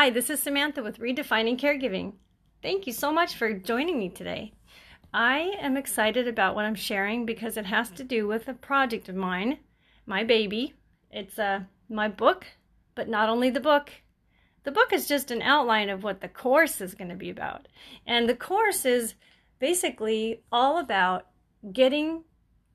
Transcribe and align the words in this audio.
Hi, 0.00 0.08
this 0.08 0.30
is 0.30 0.40
Samantha 0.40 0.82
with 0.82 0.98
Redefining 0.98 1.60
Caregiving. 1.60 2.14
Thank 2.62 2.86
you 2.86 2.92
so 2.94 3.12
much 3.12 3.34
for 3.34 3.52
joining 3.52 3.98
me 3.98 4.08
today. 4.08 4.54
I 5.12 5.56
am 5.60 5.76
excited 5.76 6.26
about 6.26 6.54
what 6.54 6.64
I'm 6.64 6.74
sharing 6.74 7.26
because 7.26 7.58
it 7.58 7.66
has 7.66 7.90
to 7.90 8.02
do 8.02 8.26
with 8.26 8.48
a 8.48 8.54
project 8.54 9.10
of 9.10 9.14
mine, 9.14 9.58
my 10.06 10.24
baby. 10.24 10.72
It's 11.10 11.38
uh, 11.38 11.64
my 11.90 12.08
book, 12.08 12.46
but 12.94 13.10
not 13.10 13.28
only 13.28 13.50
the 13.50 13.60
book. 13.60 13.90
The 14.64 14.72
book 14.72 14.90
is 14.94 15.06
just 15.06 15.30
an 15.30 15.42
outline 15.42 15.90
of 15.90 16.02
what 16.02 16.22
the 16.22 16.28
course 16.28 16.80
is 16.80 16.94
going 16.94 17.10
to 17.10 17.14
be 17.14 17.28
about. 17.28 17.68
And 18.06 18.26
the 18.26 18.34
course 18.34 18.86
is 18.86 19.16
basically 19.58 20.40
all 20.50 20.78
about 20.78 21.26
getting 21.74 22.24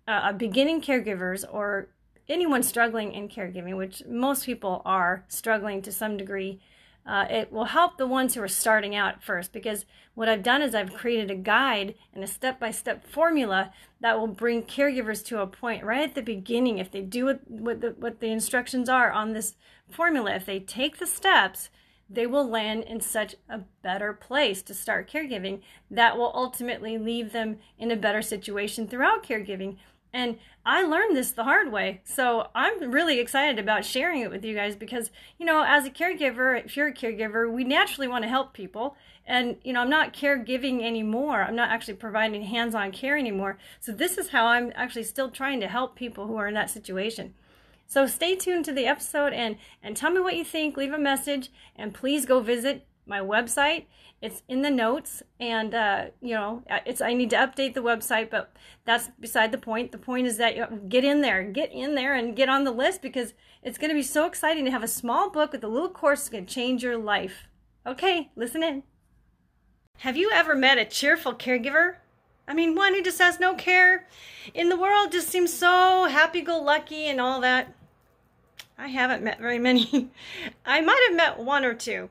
uh, 0.07 0.31
beginning 0.33 0.79
caregivers 0.79 1.43
or 1.51 1.89
anyone 2.29 2.61
struggling 2.61 3.13
in 3.13 3.29
caregiving, 3.29 3.75
which 3.77 4.03
most 4.07 4.45
people 4.45 4.83
are 4.85 5.25
struggling 5.27 5.81
to 5.81 5.91
some 5.91 6.17
degree, 6.17 6.61
uh, 7.05 7.25
it 7.29 7.51
will 7.51 7.65
help 7.65 7.97
the 7.97 8.07
ones 8.07 8.33
who 8.33 8.41
are 8.41 8.47
starting 8.47 8.95
out 8.95 9.23
first 9.23 9.53
because 9.53 9.85
what 10.15 10.27
I've 10.27 10.41
done 10.41 10.61
is 10.61 10.73
I've 10.73 10.93
created 10.93 11.29
a 11.29 11.35
guide 11.35 11.93
and 12.13 12.23
a 12.23 12.27
step 12.27 12.59
by 12.59 12.71
step 12.71 13.05
formula 13.05 13.71
that 14.01 14.17
will 14.17 14.27
bring 14.27 14.63
caregivers 14.63 15.23
to 15.25 15.41
a 15.41 15.47
point 15.47 15.83
right 15.83 16.07
at 16.07 16.15
the 16.15 16.21
beginning. 16.21 16.79
If 16.79 16.91
they 16.91 17.01
do 17.01 17.25
what, 17.25 17.39
what, 17.47 17.81
the, 17.81 17.89
what 17.99 18.19
the 18.21 18.31
instructions 18.31 18.89
are 18.89 19.11
on 19.11 19.33
this 19.33 19.55
formula, 19.89 20.33
if 20.33 20.45
they 20.45 20.59
take 20.59 20.97
the 20.97 21.05
steps, 21.05 21.69
they 22.09 22.25
will 22.25 22.47
land 22.47 22.83
in 22.83 23.01
such 23.01 23.35
a 23.49 23.59
better 23.81 24.13
place 24.13 24.61
to 24.63 24.73
start 24.73 25.09
caregiving 25.09 25.61
that 25.89 26.17
will 26.17 26.31
ultimately 26.33 26.97
leave 26.97 27.31
them 27.31 27.57
in 27.77 27.91
a 27.91 27.95
better 27.95 28.21
situation 28.21 28.87
throughout 28.87 29.23
caregiving 29.23 29.77
and 30.15 30.37
I 30.65 30.81
learned 30.81 31.15
this 31.15 31.31
the 31.31 31.43
hard 31.43 31.73
way. 31.73 31.99
So 32.05 32.47
I'm 32.55 32.89
really 32.89 33.19
excited 33.19 33.59
about 33.59 33.83
sharing 33.83 34.21
it 34.21 34.31
with 34.31 34.45
you 34.45 34.55
guys 34.55 34.73
because, 34.73 35.11
you 35.37 35.45
know, 35.45 35.61
as 35.67 35.85
a 35.85 35.89
caregiver, 35.89 36.63
if 36.63 36.77
you're 36.77 36.87
a 36.87 36.93
caregiver, 36.93 37.51
we 37.51 37.65
naturally 37.65 38.07
want 38.07 38.23
to 38.23 38.29
help 38.29 38.53
people. 38.53 38.95
And, 39.27 39.57
you 39.65 39.73
know, 39.73 39.81
I'm 39.81 39.89
not 39.89 40.13
caregiving 40.13 40.81
anymore. 40.81 41.43
I'm 41.43 41.55
not 41.55 41.69
actually 41.69 41.95
providing 41.95 42.43
hands 42.43 42.73
on 42.73 42.93
care 42.93 43.17
anymore. 43.17 43.57
So 43.81 43.91
this 43.91 44.17
is 44.17 44.29
how 44.29 44.45
I'm 44.45 44.71
actually 44.75 45.03
still 45.03 45.29
trying 45.29 45.59
to 45.59 45.67
help 45.67 45.97
people 45.97 46.27
who 46.27 46.37
are 46.37 46.47
in 46.47 46.53
that 46.53 46.69
situation. 46.69 47.33
So 47.85 48.07
stay 48.07 48.37
tuned 48.37 48.63
to 48.65 48.71
the 48.71 48.87
episode 48.87 49.33
and, 49.33 49.57
and 49.83 49.97
tell 49.97 50.11
me 50.11 50.21
what 50.21 50.37
you 50.37 50.45
think. 50.45 50.77
Leave 50.77 50.93
a 50.93 50.97
message 50.97 51.49
and 51.75 51.93
please 51.93 52.25
go 52.25 52.39
visit 52.39 52.87
my 53.05 53.19
website. 53.19 53.85
It's 54.21 54.41
in 54.47 54.61
the 54.61 54.71
notes, 54.71 55.21
and 55.39 55.75
uh, 55.75 56.05
you 56.21 56.33
know, 56.33 56.63
uh, 56.69 56.79
it's 56.85 57.01
I 57.01 57.13
need 57.13 57.29
to 57.31 57.35
update 57.35 57.73
the 57.73 57.83
website, 57.83 58.29
but 58.29 58.51
that's 58.85 59.09
beside 59.19 59.51
the 59.51 59.57
point. 59.57 59.91
The 59.91 59.97
point 59.97 60.27
is 60.27 60.37
that 60.37 60.55
you 60.55 60.65
get 60.87 61.03
in 61.03 61.21
there, 61.21 61.43
get 61.43 61.71
in 61.71 61.95
there, 61.95 62.15
and 62.15 62.35
get 62.35 62.49
on 62.49 62.63
the 62.63 62.71
list 62.71 63.01
because 63.01 63.33
it's 63.61 63.77
going 63.77 63.89
to 63.89 63.95
be 63.95 64.03
so 64.03 64.25
exciting 64.25 64.65
to 64.65 64.71
have 64.71 64.83
a 64.83 64.87
small 64.87 65.29
book 65.29 65.51
with 65.51 65.63
a 65.63 65.67
little 65.67 65.89
course 65.89 66.21
that's 66.21 66.29
going 66.29 66.45
to 66.45 66.53
change 66.53 66.83
your 66.83 66.97
life. 66.97 67.47
Okay, 67.85 68.31
listen 68.35 68.63
in. 68.63 68.83
Have 69.99 70.17
you 70.17 70.31
ever 70.31 70.55
met 70.55 70.77
a 70.77 70.85
cheerful 70.85 71.33
caregiver? 71.33 71.97
I 72.47 72.53
mean, 72.53 72.75
one 72.75 72.93
who 72.93 73.01
just 73.01 73.19
has 73.19 73.39
no 73.39 73.55
care 73.55 74.07
in 74.53 74.69
the 74.69 74.77
world, 74.77 75.11
just 75.11 75.29
seems 75.29 75.51
so 75.53 76.05
happy 76.05 76.41
go 76.41 76.61
lucky 76.61 77.07
and 77.07 77.19
all 77.19 77.41
that. 77.41 77.73
I 78.77 78.89
haven't 78.89 79.23
met 79.23 79.39
very 79.39 79.59
many. 79.59 80.09
I 80.65 80.81
might 80.81 81.05
have 81.07 81.17
met 81.17 81.39
one 81.39 81.63
or 81.63 81.73
two. 81.73 82.09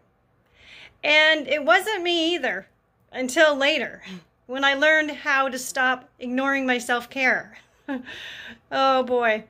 And 1.05 1.47
it 1.47 1.65
wasn't 1.65 2.03
me 2.03 2.35
either 2.35 2.67
until 3.13 3.55
later 3.55 4.03
when 4.47 4.65
I 4.65 4.75
learned 4.75 5.11
how 5.11 5.49
to 5.49 5.59
stop 5.59 6.09
ignoring 6.19 6.67
my 6.67 6.79
self 6.79 7.11
care. 7.11 7.59
oh 8.73 9.03
boy. 9.03 9.45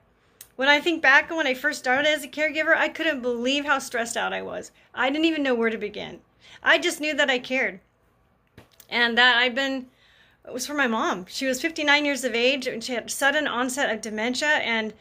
When 0.57 0.69
I 0.69 0.81
think 0.81 1.01
back 1.03 1.31
when 1.31 1.47
I 1.47 1.55
first 1.55 1.81
started 1.81 2.09
as 2.09 2.25
a 2.25 2.29
caregiver, 2.29 2.77
I 2.77 2.89
couldn't 2.89 3.23
believe 3.23 3.65
how 3.65 3.79
stressed 3.79 4.17
out 4.17 4.33
I 4.33 4.43
was. 4.43 4.71
I 4.95 5.11
didn't 5.11 5.25
even 5.25 5.43
know 5.43 5.55
where 5.55 5.71
to 5.71 5.79
begin. 5.79 6.21
I 6.63 6.79
just 6.79 7.01
knew 7.01 7.15
that 7.15 7.31
I 7.31 7.39
cared 7.39 7.81
and 8.89 9.17
that 9.19 9.37
I'd 9.37 9.55
been 9.55 9.87
it 10.47 10.53
was 10.53 10.67
for 10.67 10.75
my 10.75 10.87
mom. 10.87 11.25
She 11.27 11.47
was 11.47 11.63
59 11.63 12.05
years 12.05 12.23
of 12.23 12.35
age 12.35 12.67
and 12.67 12.85
she 12.85 12.93
had 12.93 13.11
sudden 13.11 13.49
onset 13.49 13.93
of 13.93 14.03
dementia 14.03 14.49
and 14.49 14.93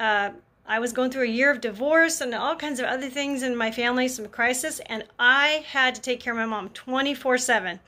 uh, 0.00 0.30
I 0.66 0.78
was 0.78 0.92
going 0.92 1.10
through 1.10 1.24
a 1.24 1.26
year 1.26 1.50
of 1.50 1.60
divorce 1.60 2.20
and 2.20 2.34
all 2.34 2.54
kinds 2.56 2.78
of 2.78 2.86
other 2.86 3.10
things 3.10 3.42
in 3.42 3.56
my 3.56 3.70
family, 3.70 4.08
some 4.08 4.28
crisis, 4.28 4.80
and 4.86 5.04
I 5.18 5.64
had 5.68 5.94
to 5.96 6.00
take 6.00 6.20
care 6.20 6.32
of 6.32 6.38
my 6.38 6.46
mom 6.46 6.68
24 6.70 7.38
7. 7.38 7.80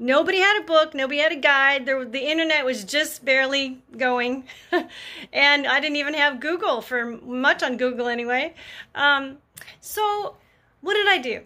Nobody 0.00 0.38
had 0.38 0.60
a 0.60 0.64
book, 0.64 0.94
nobody 0.94 1.18
had 1.18 1.32
a 1.32 1.36
guide. 1.36 1.86
There, 1.86 2.04
the 2.04 2.30
internet 2.30 2.64
was 2.64 2.84
just 2.84 3.24
barely 3.24 3.82
going, 3.96 4.44
and 5.32 5.66
I 5.66 5.80
didn't 5.80 5.96
even 5.96 6.14
have 6.14 6.40
Google 6.40 6.80
for 6.80 7.04
much 7.04 7.62
on 7.62 7.76
Google 7.76 8.08
anyway. 8.08 8.54
Um, 8.94 9.38
so, 9.80 10.36
what 10.80 10.94
did 10.94 11.08
I 11.08 11.18
do? 11.18 11.42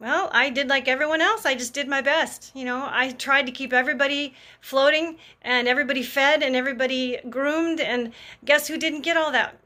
Well, 0.00 0.28
I 0.32 0.50
did 0.50 0.68
like 0.68 0.88
everyone 0.88 1.20
else. 1.20 1.46
I 1.46 1.54
just 1.54 1.72
did 1.72 1.88
my 1.88 2.00
best. 2.00 2.50
You 2.54 2.64
know, 2.64 2.88
I 2.90 3.12
tried 3.12 3.46
to 3.46 3.52
keep 3.52 3.72
everybody 3.72 4.34
floating 4.60 5.16
and 5.42 5.68
everybody 5.68 6.02
fed 6.02 6.42
and 6.42 6.56
everybody 6.56 7.18
groomed. 7.30 7.80
And 7.80 8.12
guess 8.44 8.66
who 8.66 8.76
didn't 8.76 9.02
get 9.02 9.16
all 9.16 9.30
that? 9.32 9.56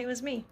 It 0.00 0.06
was 0.06 0.22
me. 0.22 0.44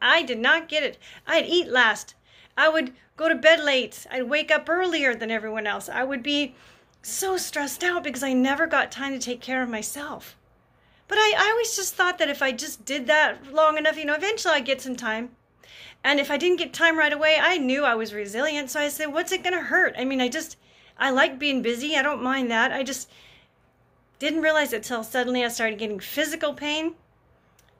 I 0.00 0.22
did 0.22 0.38
not 0.38 0.68
get 0.68 0.82
it. 0.82 0.98
I'd 1.26 1.46
eat 1.46 1.68
last. 1.68 2.14
I 2.56 2.68
would 2.68 2.92
go 3.16 3.28
to 3.28 3.34
bed 3.34 3.60
late. 3.60 4.06
I'd 4.10 4.24
wake 4.24 4.50
up 4.50 4.68
earlier 4.68 5.14
than 5.14 5.30
everyone 5.30 5.66
else. 5.66 5.88
I 5.88 6.04
would 6.04 6.22
be 6.22 6.54
so 7.02 7.36
stressed 7.36 7.82
out 7.82 8.04
because 8.04 8.22
I 8.22 8.32
never 8.32 8.66
got 8.66 8.92
time 8.92 9.12
to 9.12 9.18
take 9.18 9.40
care 9.40 9.62
of 9.62 9.68
myself. 9.68 10.36
But 11.08 11.18
I, 11.18 11.34
I 11.36 11.50
always 11.50 11.76
just 11.76 11.94
thought 11.94 12.18
that 12.18 12.30
if 12.30 12.42
I 12.42 12.52
just 12.52 12.84
did 12.84 13.06
that 13.06 13.52
long 13.52 13.76
enough, 13.76 13.96
you 13.96 14.04
know, 14.04 14.14
eventually 14.14 14.54
I'd 14.54 14.64
get 14.64 14.80
some 14.80 14.96
time. 14.96 15.30
And 16.02 16.20
if 16.20 16.30
I 16.30 16.36
didn't 16.36 16.58
get 16.58 16.72
time 16.72 16.98
right 16.98 17.12
away, 17.12 17.38
I 17.40 17.58
knew 17.58 17.84
I 17.84 17.94
was 17.94 18.14
resilient. 18.14 18.70
So 18.70 18.80
I 18.80 18.88
said, 18.88 19.12
what's 19.12 19.32
it 19.32 19.42
going 19.42 19.54
to 19.54 19.62
hurt? 19.62 19.94
I 19.98 20.04
mean, 20.04 20.20
I 20.20 20.28
just, 20.28 20.56
I 20.98 21.10
like 21.10 21.38
being 21.38 21.62
busy. 21.62 21.96
I 21.96 22.02
don't 22.02 22.22
mind 22.22 22.50
that. 22.50 22.72
I 22.72 22.82
just 22.82 23.10
didn't 24.18 24.42
realize 24.42 24.72
it 24.72 24.82
till 24.82 25.02
suddenly 25.02 25.44
I 25.44 25.48
started 25.48 25.78
getting 25.78 26.00
physical 26.00 26.54
pain 26.54 26.94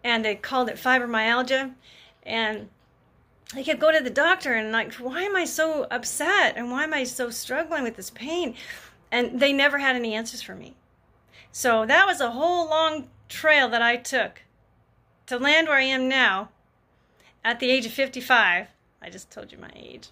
and 0.04 0.24
they 0.24 0.36
called 0.36 0.68
it 0.68 0.76
fibromyalgia. 0.76 1.72
And 2.24 2.68
I 3.54 3.62
kept 3.62 3.80
going 3.80 3.96
to 3.96 4.04
the 4.04 4.10
doctor 4.10 4.52
and 4.52 4.70
like, 4.70 4.92
why 4.94 5.22
am 5.22 5.34
I 5.34 5.46
so 5.46 5.86
upset 5.90 6.56
and 6.56 6.70
why 6.70 6.84
am 6.84 6.94
I 6.94 7.04
so 7.04 7.30
struggling 7.30 7.82
with 7.82 7.96
this 7.96 8.10
pain? 8.10 8.54
And 9.10 9.40
they 9.40 9.52
never 9.52 9.78
had 9.78 9.96
any 9.96 10.14
answers 10.14 10.42
for 10.42 10.54
me. 10.54 10.76
So 11.50 11.86
that 11.86 12.06
was 12.06 12.20
a 12.20 12.32
whole 12.32 12.68
long 12.68 13.08
trail 13.28 13.68
that 13.70 13.82
I 13.82 13.96
took 13.96 14.42
to 15.26 15.38
land 15.38 15.68
where 15.68 15.78
I 15.78 15.82
am 15.82 16.08
now 16.08 16.50
at 17.44 17.60
the 17.60 17.70
age 17.70 17.86
of 17.86 17.92
55. 17.92 18.68
I 19.00 19.10
just 19.10 19.30
told 19.30 19.52
you 19.52 19.58
my 19.58 19.70
age 19.74 20.10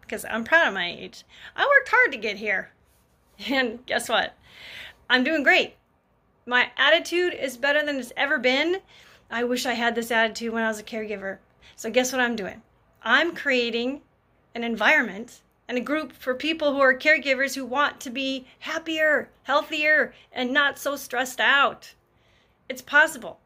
because 0.00 0.24
I'm 0.24 0.44
proud 0.44 0.68
of 0.68 0.74
my 0.74 0.90
age. 0.90 1.24
I 1.56 1.64
worked 1.64 1.88
hard 1.90 2.12
to 2.12 2.18
get 2.18 2.36
here. 2.36 2.72
And 3.48 3.86
guess 3.86 4.06
what? 4.06 4.34
I'm 5.08 5.24
doing 5.24 5.42
great. 5.42 5.76
My 6.44 6.72
attitude 6.76 7.32
is 7.32 7.56
better 7.56 7.82
than 7.82 7.96
it's 7.96 8.12
ever 8.18 8.38
been. 8.38 8.80
I 9.30 9.44
wish 9.44 9.64
I 9.64 9.74
had 9.74 9.94
this 9.94 10.10
attitude 10.10 10.52
when 10.52 10.64
I 10.64 10.68
was 10.68 10.80
a 10.80 10.82
caregiver. 10.82 11.38
So, 11.76 11.88
guess 11.88 12.12
what 12.12 12.20
I'm 12.20 12.34
doing? 12.34 12.62
I'm 13.02 13.34
creating 13.34 14.00
an 14.56 14.64
environment 14.64 15.40
and 15.68 15.78
a 15.78 15.80
group 15.80 16.12
for 16.12 16.34
people 16.34 16.72
who 16.72 16.80
are 16.80 16.98
caregivers 16.98 17.54
who 17.54 17.64
want 17.64 18.00
to 18.00 18.10
be 18.10 18.44
happier, 18.58 19.28
healthier, 19.44 20.12
and 20.32 20.52
not 20.52 20.80
so 20.80 20.96
stressed 20.96 21.38
out. 21.38 21.94
It's 22.68 22.82
possible. 22.82 23.38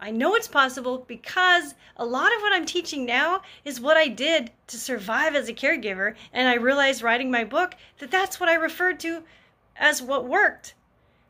I 0.00 0.10
know 0.10 0.34
it's 0.34 0.48
possible 0.48 1.04
because 1.06 1.74
a 1.98 2.06
lot 2.06 2.34
of 2.34 2.40
what 2.40 2.54
I'm 2.54 2.64
teaching 2.64 3.04
now 3.04 3.42
is 3.62 3.78
what 3.78 3.98
I 3.98 4.08
did 4.08 4.52
to 4.68 4.78
survive 4.78 5.34
as 5.34 5.50
a 5.50 5.54
caregiver. 5.54 6.14
And 6.32 6.48
I 6.48 6.54
realized 6.54 7.02
writing 7.02 7.30
my 7.30 7.44
book 7.44 7.74
that 7.98 8.10
that's 8.10 8.40
what 8.40 8.48
I 8.48 8.54
referred 8.54 8.98
to 9.00 9.22
as 9.76 10.00
what 10.00 10.26
worked. 10.26 10.72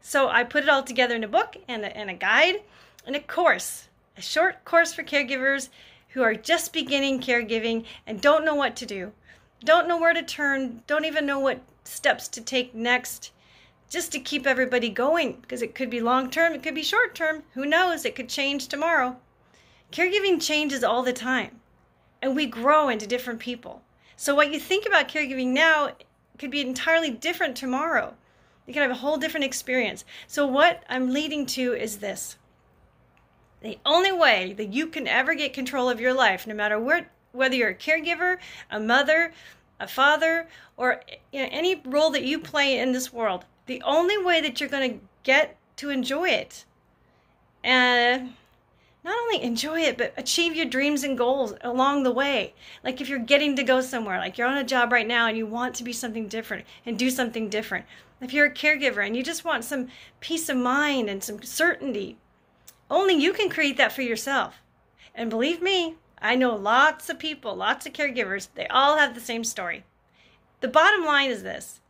So 0.00 0.28
I 0.28 0.44
put 0.44 0.62
it 0.62 0.68
all 0.68 0.84
together 0.84 1.16
in 1.16 1.24
a 1.24 1.28
book 1.28 1.56
and 1.66 1.84
a, 1.84 1.96
and 1.96 2.08
a 2.08 2.14
guide 2.14 2.62
and 3.04 3.16
a 3.16 3.20
course 3.20 3.88
a 4.16 4.22
short 4.22 4.64
course 4.64 4.94
for 4.94 5.02
caregivers 5.02 5.68
who 6.10 6.22
are 6.22 6.34
just 6.34 6.72
beginning 6.72 7.20
caregiving 7.20 7.84
and 8.06 8.20
don't 8.20 8.44
know 8.44 8.54
what 8.54 8.76
to 8.76 8.86
do, 8.86 9.12
don't 9.64 9.88
know 9.88 9.98
where 9.98 10.14
to 10.14 10.22
turn, 10.22 10.82
don't 10.86 11.04
even 11.04 11.26
know 11.26 11.38
what 11.38 11.60
steps 11.84 12.28
to 12.28 12.40
take 12.40 12.74
next, 12.74 13.32
just 13.88 14.12
to 14.12 14.18
keep 14.18 14.46
everybody 14.46 14.88
going 14.88 15.38
because 15.42 15.62
it 15.62 15.74
could 15.74 15.90
be 15.90 16.00
long 16.00 16.30
term, 16.30 16.54
it 16.54 16.62
could 16.62 16.74
be 16.74 16.82
short 16.82 17.14
term, 17.14 17.42
who 17.54 17.66
knows, 17.66 18.04
it 18.04 18.14
could 18.14 18.28
change 18.28 18.68
tomorrow. 18.68 19.16
Caregiving 19.92 20.40
changes 20.40 20.82
all 20.82 21.02
the 21.02 21.12
time 21.12 21.60
and 22.22 22.34
we 22.34 22.46
grow 22.46 22.88
into 22.88 23.06
different 23.06 23.40
people. 23.40 23.82
So, 24.16 24.34
what 24.34 24.52
you 24.52 24.58
think 24.58 24.86
about 24.86 25.08
caregiving 25.08 25.48
now 25.48 25.92
could 26.38 26.50
be 26.50 26.60
entirely 26.60 27.10
different 27.10 27.56
tomorrow. 27.56 28.14
You 28.66 28.72
can 28.72 28.82
have 28.82 28.90
a 28.90 28.94
whole 28.94 29.16
different 29.16 29.44
experience. 29.44 30.04
So, 30.26 30.46
what 30.46 30.82
I'm 30.88 31.12
leading 31.12 31.46
to 31.46 31.74
is 31.74 31.98
this 31.98 32.36
the 33.62 33.78
only 33.84 34.12
way 34.12 34.52
that 34.54 34.72
you 34.72 34.86
can 34.86 35.06
ever 35.08 35.34
get 35.34 35.52
control 35.52 35.88
of 35.88 36.00
your 36.00 36.12
life, 36.12 36.46
no 36.46 36.54
matter 36.54 36.78
where, 36.78 37.10
whether 37.32 37.54
you're 37.54 37.70
a 37.70 37.74
caregiver, 37.74 38.38
a 38.70 38.78
mother, 38.78 39.32
a 39.80 39.88
father, 39.88 40.48
or 40.76 41.02
you 41.32 41.42
know, 41.42 41.48
any 41.50 41.80
role 41.84 42.10
that 42.10 42.24
you 42.24 42.38
play 42.38 42.78
in 42.78 42.92
this 42.92 43.12
world, 43.12 43.44
the 43.66 43.82
only 43.82 44.18
way 44.18 44.40
that 44.40 44.60
you're 44.60 44.68
going 44.68 44.98
to 44.98 45.06
get 45.22 45.56
to 45.76 45.90
enjoy 45.90 46.28
it, 46.28 46.64
and 47.62 48.34
not 49.04 49.16
only 49.18 49.42
enjoy 49.42 49.80
it, 49.80 49.96
but 49.96 50.12
achieve 50.16 50.56
your 50.56 50.66
dreams 50.66 51.04
and 51.04 51.16
goals 51.16 51.54
along 51.60 52.02
the 52.02 52.10
way. 52.10 52.54
Like 52.82 53.00
if 53.00 53.08
you're 53.08 53.20
getting 53.20 53.54
to 53.54 53.62
go 53.62 53.80
somewhere, 53.80 54.18
like 54.18 54.36
you're 54.36 54.48
on 54.48 54.58
a 54.58 54.64
job 54.64 54.90
right 54.90 55.06
now 55.06 55.28
and 55.28 55.36
you 55.36 55.46
want 55.46 55.76
to 55.76 55.84
be 55.84 55.92
something 55.92 56.26
different 56.26 56.66
and 56.84 56.98
do 56.98 57.08
something 57.10 57.48
different. 57.48 57.86
If 58.20 58.32
you're 58.32 58.46
a 58.46 58.54
caregiver 58.54 59.06
and 59.06 59.16
you 59.16 59.22
just 59.22 59.44
want 59.44 59.64
some 59.64 59.88
peace 60.18 60.48
of 60.48 60.56
mind 60.56 61.08
and 61.08 61.22
some 61.22 61.40
certainty, 61.42 62.16
only 62.90 63.14
you 63.14 63.32
can 63.32 63.48
create 63.48 63.76
that 63.76 63.92
for 63.92 64.02
yourself. 64.02 64.62
And 65.14 65.30
believe 65.30 65.62
me, 65.62 65.96
I 66.20 66.34
know 66.34 66.54
lots 66.54 67.08
of 67.08 67.18
people, 67.18 67.54
lots 67.54 67.86
of 67.86 67.92
caregivers, 67.92 68.48
they 68.54 68.66
all 68.68 68.96
have 68.96 69.14
the 69.14 69.20
same 69.20 69.44
story. 69.44 69.84
The 70.60 70.68
bottom 70.68 71.04
line 71.04 71.30
is 71.30 71.42
this. 71.42 71.80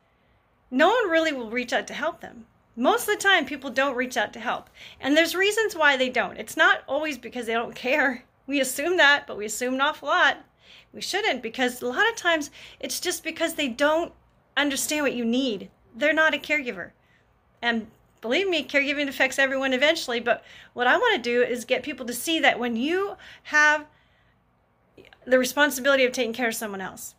No 0.71 0.89
one 0.89 1.09
really 1.09 1.33
will 1.33 1.51
reach 1.51 1.73
out 1.73 1.87
to 1.89 1.95
help 1.95 2.21
them. 2.21 2.47
Most 2.75 3.09
of 3.09 3.15
the 3.15 3.23
time 3.23 3.47
people 3.47 3.71
don't 3.71 3.97
reach 3.97 4.17
out 4.17 4.33
to 4.35 4.41
help. 4.41 4.69
And 5.01 5.17
there's 5.17 5.35
reasons 5.35 5.75
why 5.75 5.97
they 5.97 6.09
don't. 6.09 6.37
It's 6.37 6.57
not 6.57 6.83
always 6.87 7.17
because 7.17 7.47
they 7.47 7.55
don't 7.55 7.75
care. 7.75 8.25
We 8.49 8.61
assume 8.61 8.97
that 8.99 9.27
but 9.27 9.37
we 9.37 9.45
assume 9.45 9.75
an 9.75 9.81
awful 9.81 10.07
lot. 10.07 10.37
We 10.93 11.01
shouldn't 11.01 11.43
because 11.43 11.83
a 11.83 11.89
lot 11.89 12.09
of 12.09 12.15
times 12.15 12.53
it's 12.79 13.01
just 13.01 13.25
because 13.25 13.55
they 13.55 13.67
don't 13.67 14.13
understand 14.57 15.03
what 15.03 15.15
you 15.15 15.25
need. 15.25 15.69
They're 15.97 16.13
not 16.13 16.33
a 16.33 16.39
caregiver. 16.39 16.93
And 17.61 17.89
believe 18.27 18.49
me 18.49 18.65
caregiving 18.65 19.09
affects 19.09 19.39
everyone 19.39 19.73
eventually 19.73 20.21
but 20.21 20.45
what 20.75 20.87
i 20.87 20.97
want 20.97 21.17
to 21.17 21.23
do 21.23 21.43
is 21.43 21.65
get 21.65 21.83
people 21.83 22.07
to 22.07 22.13
see 22.13 22.41
that 22.41 22.59
when 22.59 22.77
you 22.77 23.17
have 23.45 23.87
the 25.25 25.39
responsibility 25.39 26.05
of 26.05 26.13
taking 26.13 26.33
care 26.33 26.49
of 26.49 26.55
someone 26.55 26.81
else 26.81 27.15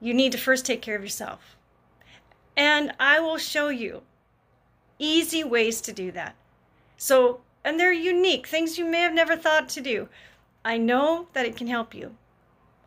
you 0.00 0.14
need 0.14 0.32
to 0.32 0.38
first 0.38 0.64
take 0.64 0.82
care 0.82 0.96
of 0.96 1.02
yourself 1.02 1.56
and 2.56 2.92
i 2.98 3.18
will 3.20 3.38
show 3.38 3.68
you 3.68 4.02
easy 5.00 5.42
ways 5.42 5.80
to 5.80 5.92
do 5.92 6.12
that. 6.12 6.36
So, 6.96 7.40
and 7.64 7.80
they're 7.80 7.92
unique, 7.92 8.46
things 8.46 8.78
you 8.78 8.84
may 8.84 9.00
have 9.00 9.14
never 9.14 9.36
thought 9.36 9.68
to 9.70 9.80
do. 9.80 10.08
I 10.64 10.76
know 10.76 11.26
that 11.32 11.46
it 11.46 11.56
can 11.56 11.66
help 11.66 11.94
you. 11.94 12.14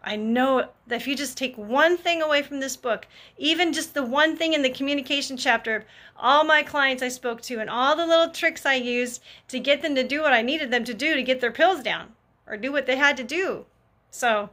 I 0.03 0.17
know 0.17 0.69
that 0.87 1.01
if 1.01 1.07
you 1.07 1.15
just 1.15 1.37
take 1.37 1.57
one 1.57 1.97
thing 1.97 2.21
away 2.21 2.41
from 2.41 2.59
this 2.59 2.75
book, 2.75 3.07
even 3.37 3.71
just 3.71 3.93
the 3.93 4.03
one 4.03 4.35
thing 4.35 4.53
in 4.53 4.61
the 4.61 4.69
communication 4.69 5.37
chapter, 5.37 5.85
all 6.17 6.43
my 6.43 6.61
clients 6.61 7.01
I 7.01 7.07
spoke 7.07 7.41
to 7.43 7.59
and 7.59 7.69
all 7.69 7.95
the 7.95 8.05
little 8.05 8.29
tricks 8.29 8.65
I 8.65 8.75
used 8.75 9.21
to 9.47 9.59
get 9.59 9.81
them 9.81 9.95
to 9.95 10.03
do 10.03 10.21
what 10.21 10.33
I 10.33 10.41
needed 10.41 10.71
them 10.71 10.83
to 10.85 10.93
do 10.93 11.15
to 11.15 11.23
get 11.23 11.39
their 11.39 11.51
pills 11.51 11.81
down 11.81 12.13
or 12.45 12.57
do 12.57 12.71
what 12.71 12.85
they 12.85 12.97
had 12.97 13.15
to 13.17 13.23
do. 13.23 13.65
So, 14.11 14.49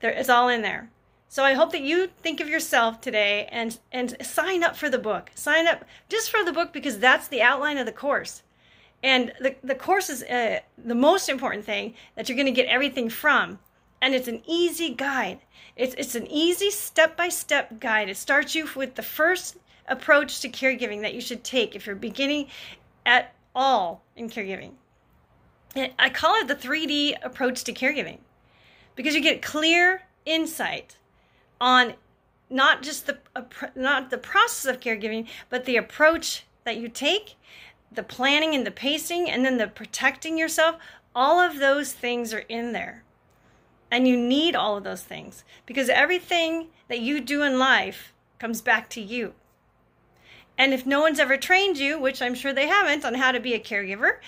there, 0.00 0.10
it's 0.10 0.30
all 0.30 0.48
in 0.48 0.62
there. 0.62 0.90
So 1.28 1.44
I 1.44 1.52
hope 1.52 1.72
that 1.72 1.82
you 1.82 2.06
think 2.06 2.40
of 2.40 2.48
yourself 2.48 3.02
today 3.02 3.48
and 3.52 3.78
and 3.92 4.16
sign 4.24 4.64
up 4.64 4.76
for 4.76 4.88
the 4.88 4.98
book. 4.98 5.30
Sign 5.34 5.66
up 5.66 5.84
just 6.08 6.30
for 6.30 6.42
the 6.42 6.54
book 6.54 6.72
because 6.72 6.98
that's 6.98 7.28
the 7.28 7.42
outline 7.42 7.76
of 7.76 7.84
the 7.84 7.92
course. 7.92 8.42
And 9.02 9.32
the, 9.38 9.54
the 9.62 9.74
course 9.74 10.08
is 10.08 10.22
uh, 10.24 10.60
the 10.76 10.94
most 10.94 11.28
important 11.28 11.64
thing 11.64 11.94
that 12.16 12.28
you're 12.28 12.36
going 12.36 12.46
to 12.46 12.52
get 12.52 12.66
everything 12.66 13.10
from. 13.10 13.58
And 14.00 14.14
it's 14.14 14.28
an 14.28 14.42
easy 14.46 14.94
guide. 14.94 15.40
It's, 15.76 15.94
it's 15.96 16.14
an 16.14 16.26
easy 16.28 16.70
step 16.70 17.16
by 17.16 17.28
step 17.28 17.80
guide. 17.80 18.08
It 18.08 18.16
starts 18.16 18.54
you 18.54 18.68
with 18.76 18.94
the 18.94 19.02
first 19.02 19.56
approach 19.86 20.40
to 20.40 20.48
caregiving 20.48 21.02
that 21.02 21.14
you 21.14 21.20
should 21.20 21.42
take 21.42 21.74
if 21.74 21.86
you're 21.86 21.96
beginning 21.96 22.48
at 23.06 23.34
all 23.54 24.02
in 24.16 24.28
caregiving. 24.28 24.72
And 25.74 25.92
I 25.98 26.10
call 26.10 26.34
it 26.36 26.48
the 26.48 26.54
3D 26.54 27.14
approach 27.22 27.64
to 27.64 27.72
caregiving 27.72 28.18
because 28.94 29.14
you 29.14 29.20
get 29.20 29.42
clear 29.42 30.02
insight 30.24 30.96
on 31.60 31.94
not 32.50 32.82
just 32.82 33.06
the 33.06 33.18
not 33.74 34.10
the 34.10 34.18
process 34.18 34.74
of 34.74 34.80
caregiving, 34.80 35.26
but 35.50 35.64
the 35.64 35.76
approach 35.76 36.44
that 36.64 36.76
you 36.76 36.88
take, 36.88 37.36
the 37.92 38.02
planning 38.02 38.54
and 38.54 38.66
the 38.66 38.70
pacing, 38.70 39.30
and 39.30 39.44
then 39.44 39.58
the 39.58 39.68
protecting 39.68 40.38
yourself. 40.38 40.76
All 41.14 41.40
of 41.40 41.58
those 41.58 41.92
things 41.92 42.32
are 42.32 42.44
in 42.48 42.72
there. 42.72 43.02
And 43.90 44.06
you 44.06 44.16
need 44.16 44.54
all 44.54 44.76
of 44.76 44.84
those 44.84 45.02
things 45.02 45.44
because 45.64 45.88
everything 45.88 46.68
that 46.88 47.00
you 47.00 47.20
do 47.20 47.42
in 47.42 47.58
life 47.58 48.12
comes 48.38 48.60
back 48.60 48.90
to 48.90 49.00
you. 49.00 49.34
And 50.58 50.74
if 50.74 50.84
no 50.84 51.00
one's 51.00 51.20
ever 51.20 51.36
trained 51.36 51.78
you, 51.78 51.98
which 51.98 52.20
I'm 52.20 52.34
sure 52.34 52.52
they 52.52 52.66
haven't, 52.66 53.04
on 53.04 53.14
how 53.14 53.32
to 53.32 53.40
be 53.40 53.54
a 53.54 53.60
caregiver, 53.60 54.18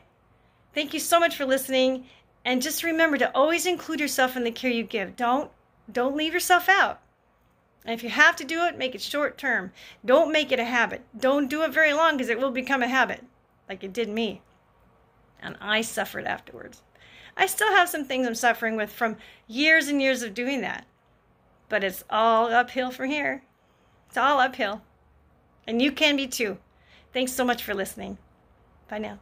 Thank 0.74 0.94
you 0.94 1.00
so 1.00 1.20
much 1.20 1.36
for 1.36 1.46
listening 1.46 2.06
and 2.46 2.62
just 2.62 2.84
remember 2.84 3.18
to 3.18 3.32
always 3.36 3.66
include 3.66 4.00
yourself 4.00 4.36
in 4.36 4.44
the 4.44 4.52
care 4.52 4.72
you 4.72 4.84
give. 4.84 5.16
Don't 5.16 5.52
don't 5.92 6.16
leave 6.16 6.34
yourself 6.34 6.70
out. 6.70 7.02
And 7.86 7.94
if 7.94 8.04
you 8.04 8.10
have 8.10 8.36
to 8.38 8.46
do 8.46 8.64
it, 8.64 8.78
make 8.78 8.96
it 8.96 9.02
short 9.02 9.38
term. 9.38 9.72
Don't 10.06 10.32
make 10.32 10.52
it 10.52 10.60
a 10.60 10.66
habit. 10.66 11.02
Don't 11.18 11.50
do 11.50 11.64
it 11.64 11.74
very 11.74 11.94
long 11.94 12.16
because 12.16 12.30
it 12.30 12.40
will 12.40 12.52
become 12.52 12.82
a 12.82 12.88
habit, 12.88 13.24
like 13.68 13.84
it 13.84 13.94
did 13.94 14.10
me. 14.10 14.42
And 15.42 15.58
I 15.60 15.82
suffered 15.82 16.26
afterwards. 16.26 16.82
I 17.36 17.48
still 17.48 17.70
have 17.70 17.90
some 17.90 18.06
things 18.06 18.28
I'm 18.28 18.36
suffering 18.36 18.76
with 18.78 18.92
from 18.92 19.18
years 19.48 19.88
and 19.88 20.02
years 20.02 20.22
of 20.24 20.34
doing 20.34 20.62
that. 20.62 20.86
But 21.68 21.84
it's 21.84 22.04
all 22.10 22.48
uphill 22.48 22.92
from 22.92 23.10
here. 23.10 23.44
It's 24.08 24.18
all 24.18 24.40
uphill. 24.40 24.82
And 25.68 25.82
you 25.82 25.92
can 25.92 26.16
be 26.16 26.28
too. 26.28 26.58
Thanks 27.12 27.34
so 27.34 27.44
much 27.44 27.64
for 27.64 27.74
listening. 27.74 28.18
Bye 28.88 29.00
now. 29.00 29.20